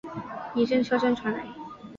[0.55, 1.45] 一阵车声传来